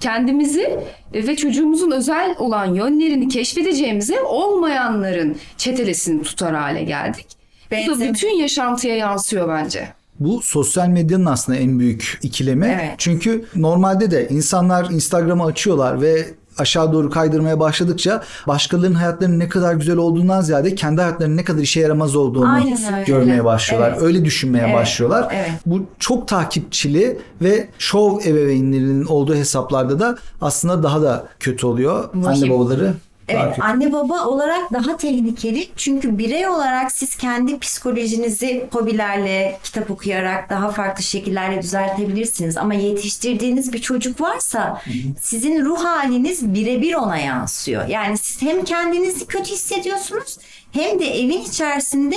[0.00, 0.80] Kendimizi
[1.14, 7.26] ve çocuğumuzun özel olan yönlerini keşfedeceğimize olmayanların çetelesini tutar hale geldik.
[7.88, 9.88] Bu da bütün yaşantıya yansıyor bence.
[10.20, 12.78] Bu sosyal medyanın aslında en büyük ikilemi.
[12.80, 12.94] Evet.
[12.98, 16.26] Çünkü normalde de insanlar Instagram'ı açıyorlar ve
[16.58, 21.62] aşağı doğru kaydırmaya başladıkça başkalarının hayatlarının ne kadar güzel olduğundan ziyade kendi hayatlarının ne kadar
[21.62, 23.90] işe yaramaz olduğunu Aynen görmeye başlıyorlar.
[23.92, 24.02] Evet.
[24.02, 25.28] Öyle düşünmeye Evet, başlıyorlar.
[25.34, 25.50] evet.
[25.66, 32.04] Bu çok takipçili ve şov ebeveynlerinin olduğu hesaplarda da aslında daha da kötü oluyor.
[32.26, 32.92] Anne babaları
[33.28, 35.68] Evet, anne baba olarak daha tehlikeli.
[35.76, 42.56] Çünkü birey olarak siz kendi psikolojinizi hobilerle, kitap okuyarak daha farklı şekillerle düzeltebilirsiniz.
[42.56, 44.82] Ama yetiştirdiğiniz bir çocuk varsa
[45.20, 47.88] sizin ruh haliniz birebir ona yansıyor.
[47.88, 50.38] Yani siz hem kendinizi kötü hissediyorsunuz
[50.72, 52.16] hem de evin içerisinde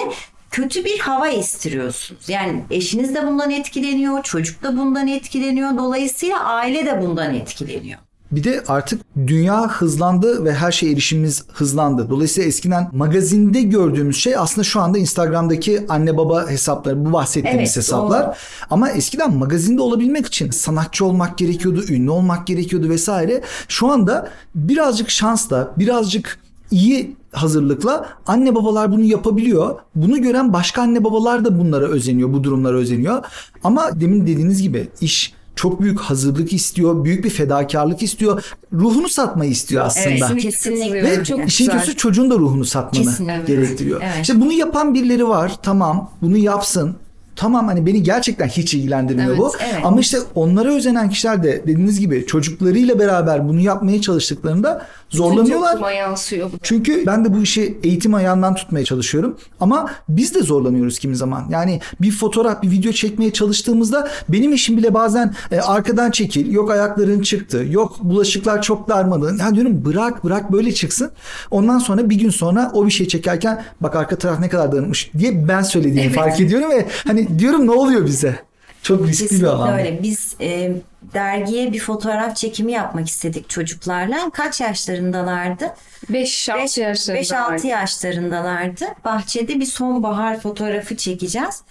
[0.52, 2.30] kötü bir hava estiriyorsunuz.
[2.30, 5.78] Yani eşiniz de bundan etkileniyor, çocuk da bundan etkileniyor.
[5.78, 8.00] Dolayısıyla aile de bundan etkileniyor.
[8.32, 12.10] Bir de artık dünya hızlandı ve her şey erişimimiz hızlandı.
[12.10, 17.78] Dolayısıyla eskiden magazinde gördüğümüz şey aslında şu anda Instagram'daki anne baba hesapları, bu bahsettiğimiz Evet,
[17.78, 18.26] hesaplar.
[18.28, 18.34] doğru.
[18.70, 23.42] Ama eskiden magazinde olabilmek için sanatçı olmak gerekiyordu, ünlü olmak gerekiyordu vesaire.
[23.68, 26.39] Şu anda birazcık şansla, birazcık
[26.72, 29.76] iyi hazırlıkla anne babalar bunu yapabiliyor.
[29.96, 33.24] Bunu gören başka anne babalar da bunlara özeniyor, bu durumlara özeniyor.
[33.63, 38.43] Ama demin dediğiniz gibi iş çok büyük hazırlık istiyor, büyük bir fedakarlık istiyor.
[38.74, 40.28] Ruhunu satmayı istiyor aslında.
[40.32, 41.04] Evet, kesinlikle.
[41.04, 41.80] Ve Çok işin güzel.
[41.80, 43.56] kötüsü çocuğun da ruhunu satmanı Kesinlikle.
[43.56, 44.02] gerektiriyor.
[44.04, 44.22] Evet.
[44.22, 45.52] İşte bunu yapan birileri var.
[45.63, 46.95] Tamam bunu yapsın.
[47.39, 49.52] Tamam hani beni gerçekten hiç ilgilendirmiyor Evet, bu.
[49.60, 49.86] evet.
[49.86, 55.91] Ama işte onlara özenen kişiler de dediğiniz gibi çocuklarıyla beraber bunu yapmaya çalıştıklarında zorlanıyorlar.
[55.93, 56.56] Yansıyor bu.
[56.63, 59.38] Çünkü ben de bu işi eğitim ayağından tutmaya çalışıyorum.
[59.60, 61.45] Ama biz de zorlanıyoruz kimi zaman.
[61.49, 66.71] Yani bir fotoğraf, bir video çekmeye çalıştığımızda benim işim bile bazen e, arkadan çekil, yok
[66.71, 69.38] ayakların çıktı, yok bulaşıklar çok darmadın.
[69.38, 71.12] Ya diyorum bırak bırak böyle çıksın.
[71.52, 75.12] Ondan sonra bir gün sonra o bir şey çekerken bak arka taraf ne kadar dağınıkmış
[75.17, 78.39] diye ben söylediğimi fark ediyorum ve hani diyorum ne oluyor bize?
[78.84, 79.80] Çok riskli bir Kesinlikle alan.
[79.80, 80.04] öyle.
[80.04, 80.74] Biz e,
[81.13, 84.30] dergiye bir fotoğraf çekimi yapmak istedik çocuklarla.
[84.34, 85.74] Kaç yaşlarındalardı?
[86.12, 87.22] 5-6 yaşlarında.
[87.22, 88.86] 5-6 yaşlarındalardı.
[89.06, 91.62] Bahçede bir sonbahar fotoğrafı çekeceğiz.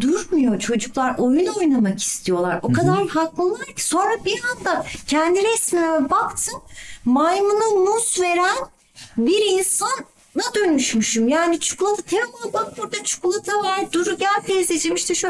[0.00, 2.60] Durmuyor çocuklar oyun oynamak istiyorlar.
[2.62, 6.60] O kadar haklılar ki sonra bir anda kendi resmime baktım.
[7.04, 8.56] Maymuna muz veren
[9.16, 9.58] bir
[10.38, 11.28] insana dönüşmüşüm.
[11.28, 13.80] Yani çikolata Teoman bak burada çikolata var.
[13.92, 15.26] Duru gel teyzeciğim işte şu.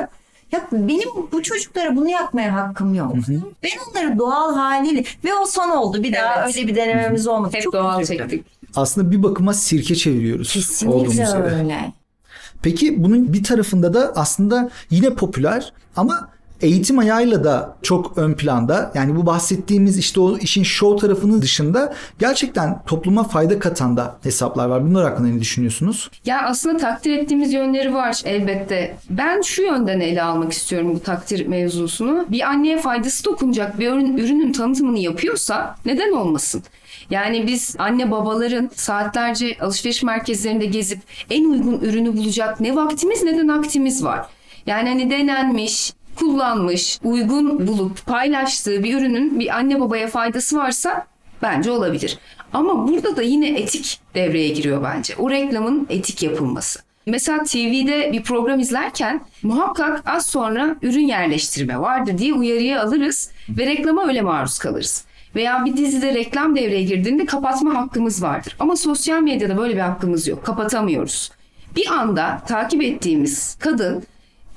[0.53, 3.15] Ya benim bu çocuklara bunu yapmaya hakkım yok.
[3.63, 6.03] Ben onları doğal haliyle ve o son oldu.
[6.03, 6.57] Bir daha Evet.
[6.57, 7.57] öyle bir denememiz olmadı.
[7.57, 8.29] Hep Çok doğal üzüldüm.
[8.29, 8.47] çektik.
[8.77, 11.93] Aslında bir bakıma sirke çeviriyoruz Kesinlikle öyle.
[12.63, 16.29] Peki bunun bir tarafında da aslında yine popüler ama
[16.61, 18.93] eğitim ayağıyla da çok ön planda.
[18.95, 24.67] Yani bu bahsettiğimiz işte o işin show tarafının dışında gerçekten topluma fayda katan da hesaplar
[24.67, 24.87] var.
[24.87, 26.11] Bunlar hakkında ne düşünüyorsunuz?
[26.25, 28.97] Ya aslında takdir ettiğimiz yönleri var elbette.
[29.11, 32.27] Ben şu yönden ele almak istiyorum bu takdir mevzusunu.
[32.29, 36.63] Bir anneye faydası dokunacak bir ürün, ürünün tanıtımını yapıyorsa neden olmasın?
[37.11, 43.37] Yani biz anne babaların saatlerce alışveriş merkezlerinde gezip en uygun ürünü bulacak ne vaktimiz ne
[43.37, 44.27] de naktimiz var.
[44.67, 51.07] Yani hani denenmiş, kullanmış, uygun bulup paylaştığı bir ürünün bir anne babaya faydası varsa
[51.43, 52.19] bence olabilir.
[52.53, 55.15] Ama burada da yine etik devreye giriyor bence.
[55.19, 56.81] O reklamın etik yapılması.
[57.07, 63.67] Mesela TV'de bir program izlerken muhakkak az sonra ürün yerleştirme vardır diye uyarıya alırız ve
[63.67, 65.05] reklama öyle maruz kalırız.
[65.35, 68.57] Veya bir dizide reklam devreye girdiğinde kapatma hakkımız vardır.
[68.59, 70.47] Ama sosyal medyada böyle bir hakkımız yok.
[70.47, 71.31] Kapatamıyoruz.
[71.77, 74.03] Bir anda takip ettiğimiz kadın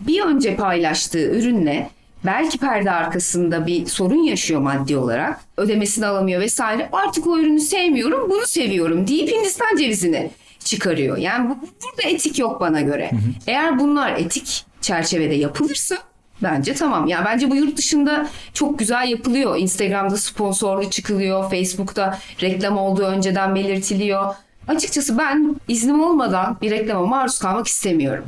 [0.08, 1.90] bir önce paylaştığı ürünle
[2.26, 5.40] belki perde arkasında bir sorun yaşıyor maddi olarak.
[5.58, 6.90] Ödemesini alamıyor vesaire.
[6.92, 11.18] Artık o ürünü sevmiyorum, bunu seviyorum deyip Hindistan cevizini çıkarıyor.
[11.18, 13.12] Yani bu, burada etik yok bana göre.
[13.48, 15.98] Eğer bunlar etik çerçevede yapılırsa
[16.44, 17.08] Bence tamam.
[17.08, 19.58] Ya bence bu yurt dışında çok güzel yapılıyor.
[19.58, 21.50] Instagram'da sponsorlu çıkılıyor.
[21.50, 24.36] Facebook'ta reklam olduğu önceden belirtiliyor.
[24.68, 28.26] Açıkçası ben iznim olmadan bir reklama maruz kalmak istemiyorum.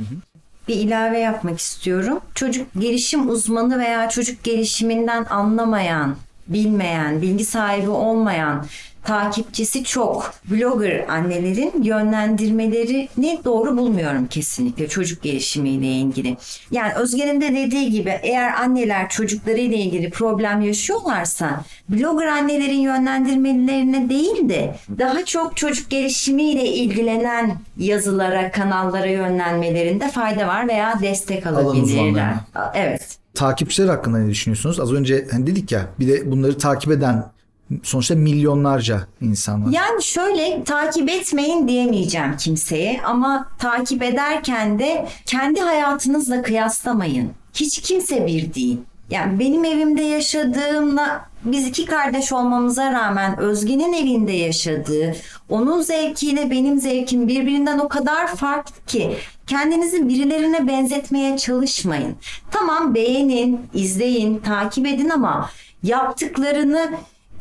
[0.68, 2.20] Bir ilave yapmak istiyorum.
[2.34, 6.16] Çocuk gelişim uzmanı veya çocuk gelişiminden anlamayan,
[6.48, 8.66] bilmeyen, bilgi sahibi olmayan
[9.04, 16.36] takipçisi çok blogger annelerin yönlendirmelerini doğru bulmuyorum kesinlikle çocuk gelişimiyle ilgili.
[16.70, 24.48] Yani Özge'nin de dediği gibi eğer anneler çocuklarıyla ilgili problem yaşıyorlarsa blogger annelerin yönlendirmelerine değil
[24.48, 32.34] de daha çok çocuk gelişimiyle ilgilenen yazılara, kanallara yönlenmelerinde fayda var veya destek alabilirler.
[32.74, 33.18] Evet.
[33.34, 34.80] Takipçiler hakkında ne düşünüyorsunuz?
[34.80, 37.33] Az önce hani dedik ya bir de bunları takip eden
[37.82, 39.72] sonuçta milyonlarca insan var.
[39.72, 47.30] Yani şöyle takip etmeyin diyemeyeceğim kimseye ama takip ederken de kendi hayatınızla kıyaslamayın.
[47.54, 48.78] Hiç kimse bir değil.
[49.10, 55.16] Yani benim evimde yaşadığımla biz iki kardeş olmamıza rağmen Özge'nin evinde yaşadığı,
[55.48, 62.16] onun zevkiyle benim zevkim birbirinden o kadar farklı ki kendinizi birilerine benzetmeye çalışmayın.
[62.50, 65.50] Tamam beğenin, izleyin, takip edin ama
[65.82, 66.90] yaptıklarını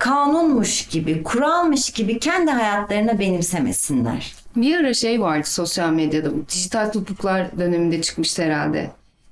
[0.04, 4.34] kanunmuş gibi, kuralmış gibi kendi hayatlarına benimsemesinler.
[4.56, 6.30] Bir ara şey vardı sosyal medyada.
[6.50, 8.92] Dijital topuklar döneminde çıkmıştı herhalde.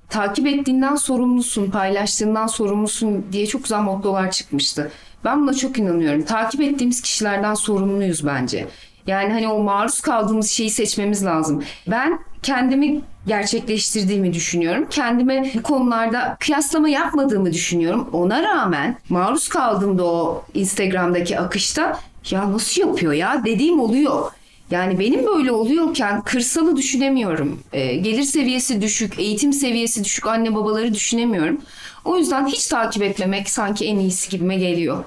[0.10, 4.92] Takip ettiğinden sorumlusun, paylaştığından sorumlusun diye çok güzel mottolar çıkmıştı.
[5.26, 6.24] Ben buna çok inanıyorum.
[6.24, 8.68] Takip ettiğimiz kişilerden sorumluyuz bence.
[9.08, 11.64] Yani hani o maruz kaldığımız şeyi seçmemiz lazım.
[11.88, 14.88] Ben kendimi gerçekleştirdiğimi düşünüyorum.
[14.90, 18.10] Kendime konularda kıyaslama yapmadığımı düşünüyorum.
[18.14, 22.00] Ona rağmen maruz kaldığımda o Instagram'daki akışta
[22.32, 24.32] ya nasıl yapıyor ya dediğim oluyor.
[24.72, 27.60] Yani benim böyle oluyorken kırsalı düşünemiyorum.
[27.74, 31.62] Ee, gelir seviyesi düşük, eğitim seviyesi düşük anne babaları düşünemiyorum.
[32.06, 35.04] O yüzden hiç takip etmemek sanki en iyisi gibime geliyor.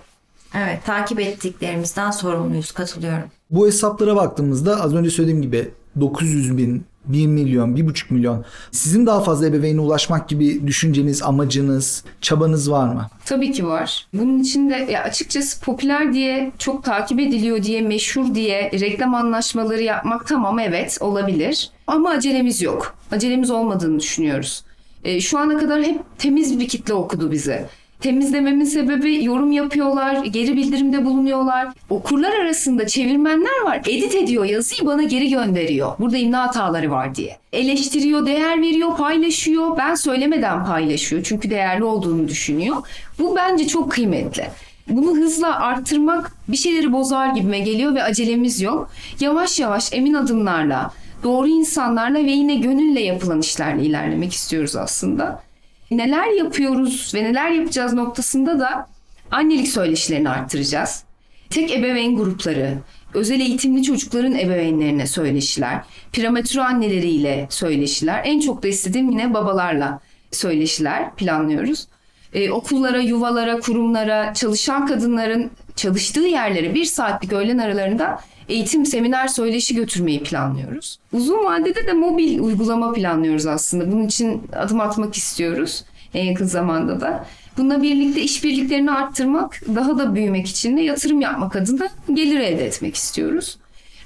[0.54, 3.30] Evet, takip ettiklerimizden sorumluyuz, katılıyorum.
[3.54, 8.44] Bu hesaplara baktığımızda az önce söylediğim gibi 900 bin, 1 milyon, 1,5 milyon.
[8.70, 13.06] Sizin daha fazla ebeveyne ulaşmak gibi düşünceniz, amacınız, çabanız var mı?
[13.24, 14.06] Tabii ki var.
[14.14, 19.82] Bunun için de ya açıkçası popüler diye, çok takip ediliyor diye, meşhur diye reklam anlaşmaları
[19.82, 21.70] yapmak tamam evet olabilir.
[21.86, 22.96] Ama acelemiz yok.
[23.12, 24.64] Acelemiz olmadığını düşünüyoruz.
[25.04, 27.68] E, şu ana kadar hep temiz bir kitle okudu bize.
[28.04, 31.68] Temizlememin sebebi yorum yapıyorlar, geri bildirimde bulunuyorlar.
[31.90, 33.80] Okurlar arasında çevirmenler var.
[33.88, 35.92] Edit ediyor yazıyı bana geri gönderiyor.
[35.98, 37.36] Burada imla hataları var diye.
[37.52, 39.78] Eleştiriyor, değer veriyor, paylaşıyor.
[39.78, 41.22] Ben söylemeden paylaşıyor.
[41.22, 42.76] Çünkü değerli olduğunu düşünüyor.
[43.18, 44.46] Bu bence çok kıymetli.
[44.88, 48.90] Bunu hızla arttırmak bir şeyleri bozar gibime geliyor ve acelemiz yok.
[49.20, 50.90] Yavaş yavaş emin adımlarla,
[51.22, 55.42] doğru insanlarla ve yine gönülle yapılan işlerle ilerlemek istiyoruz aslında
[55.90, 58.88] neler yapıyoruz ve neler yapacağız noktasında da
[59.30, 61.04] annelik söyleşilerini arttıracağız.
[61.50, 62.78] Tek ebeveyn grupları,
[63.14, 71.14] özel eğitimli çocukların ebeveynlerine söyleşiler, prematür anneleriyle söyleşiler, en çok da istediğim yine babalarla söyleşiler
[71.14, 71.88] planlıyoruz.
[72.32, 79.74] Ee, okullara, yuvalara, kurumlara, çalışan kadınların çalıştığı yerlere bir saatlik öğlen aralarında eğitim, seminer, söyleşi
[79.74, 80.98] götürmeyi planlıyoruz.
[81.12, 83.92] Uzun vadede de mobil uygulama planlıyoruz aslında.
[83.92, 85.84] Bunun için adım atmak istiyoruz
[86.14, 87.26] en yakın zamanda da.
[87.58, 92.94] Bununla birlikte işbirliklerini arttırmak, daha da büyümek için de yatırım yapmak adına gelir elde etmek
[92.94, 93.58] istiyoruz.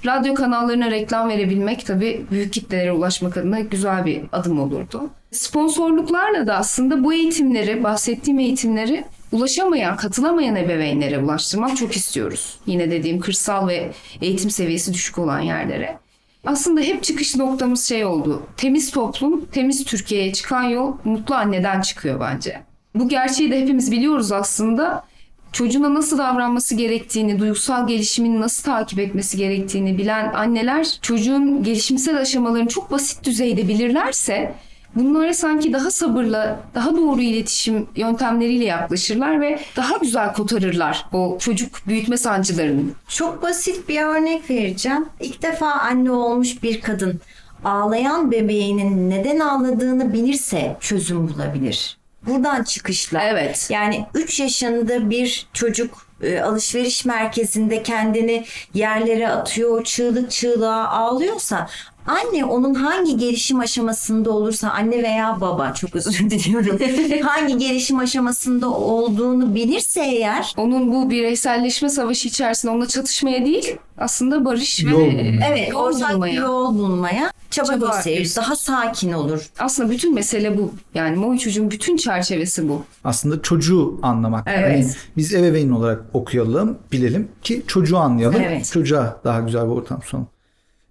[0.05, 5.09] Radyo kanallarına reklam verebilmek tabii büyük kitlelere ulaşmak adına güzel bir adım olurdu.
[5.31, 12.57] Sponsorluklarla da aslında bu eğitimleri, bahsettiğim eğitimleri ulaşamayan, katılamayan ebeveynlere ulaştırmak çok istiyoruz.
[12.65, 15.97] Yine dediğim kırsal ve eğitim seviyesi düşük olan yerlere.
[16.45, 18.43] Aslında hep çıkış noktamız şey oldu.
[18.57, 22.61] Temiz toplum, temiz Türkiye'ye çıkan yol mutlu anneden çıkıyor bence.
[22.95, 25.09] Bu gerçeği de hepimiz biliyoruz aslında.
[25.51, 32.67] Çocuğuna nasıl davranması gerektiğini, duygusal gelişimini nasıl takip etmesi gerektiğini bilen anneler çocuğun gelişimsel aşamalarını
[32.67, 34.53] çok basit düzeyde bilirlerse
[34.95, 41.87] bunlara sanki daha sabırla, daha doğru iletişim yöntemleriyle yaklaşırlar ve daha güzel kotarırlar o çocuk
[41.87, 42.81] büyütme sancılarını.
[43.07, 45.05] Çok basit bir örnek vereceğim.
[45.19, 47.21] İlk defa anne olmuş bir kadın
[47.63, 51.97] ağlayan bebeğinin neden ağladığını bilirse çözüm bulabilir.
[52.27, 53.23] Buradan çıkışla.
[53.23, 53.67] Evet.
[53.69, 61.67] Yani 3 yaşında bir çocuk e, alışveriş merkezinde kendini yerlere atıyor, çığlık çığlığa ağlıyorsa
[62.07, 66.79] anne onun hangi gelişim aşamasında olursa anne veya baba çok özür diliyorum.
[67.23, 74.45] hangi gelişim aşamasında olduğunu bilirse eğer Onun bu bireyselleşme savaşı içerisinde onunla çatışmaya değil aslında
[74.45, 75.47] barış Yol ve bulmaya.
[75.49, 76.35] Evet, yol ortak bir bulmaya.
[76.35, 78.33] yol bulmaya çaba, Çaba gösterir.
[78.35, 79.49] Daha sakin olur.
[79.59, 80.73] Aslında bütün mesele bu.
[80.95, 82.83] Yani Moy çocuğun bütün çerçevesi bu.
[83.03, 84.47] Aslında çocuğu anlamak.
[84.51, 84.85] Evet.
[84.85, 88.41] Hani biz ebeveyn olarak okuyalım, bilelim ki çocuğu anlayalım.
[88.41, 88.69] Evet.
[88.73, 90.27] Çocuğa daha güzel bir ortam sunalım.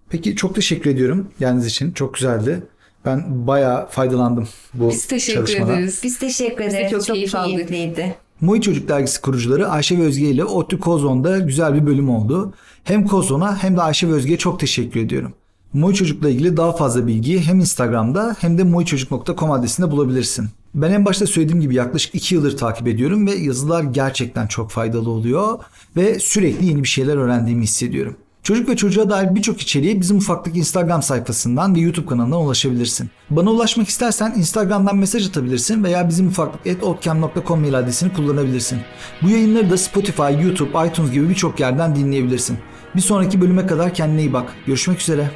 [0.09, 1.91] Peki çok teşekkür ediyorum geldiğiniz için.
[1.91, 2.63] Çok güzeldi.
[3.05, 5.73] Ben bayağı faydalandım bu Biz teşekkür çalışmadan.
[5.75, 5.99] ederiz.
[6.03, 6.91] Biz teşekkür de ederiz.
[6.91, 8.15] çok çok keyif keyifliydi.
[8.41, 12.53] Moi Çocuk Dergisi kurucuları Ayşe ve Özge ile ODTÜ Kozon'da güzel bir bölüm oldu.
[12.83, 15.33] Hem Kozon'a hem de Ayşe ve Özge'ye çok teşekkür ediyorum.
[15.73, 20.49] Moi Çocuk'la ilgili daha fazla bilgiyi hem Instagram'da hem de moiçocuk.com adresinde bulabilirsin.
[20.75, 25.09] Ben en başta söylediğim gibi yaklaşık 2 yıldır takip ediyorum ve yazılar gerçekten çok faydalı
[25.09, 25.59] oluyor
[25.95, 28.15] ve sürekli yeni bir şeyler öğrendiğimi hissediyorum.
[28.43, 33.09] Çocuk ve çocuğa dair birçok içeriğe bizim ufaklık Instagram sayfasından ve YouTube kanalından ulaşabilirsin.
[33.29, 38.79] Bana ulaşmak istersen Instagram'dan mesaj atabilirsin veya bizim ufaklık.otcam.com mail adresini kullanabilirsin.
[39.21, 42.57] Bu yayınları da Spotify, YouTube, iTunes gibi birçok yerden dinleyebilirsin.
[42.95, 44.53] Bir sonraki bölüme kadar kendine iyi bak.
[44.65, 45.31] Görüşmek üzere.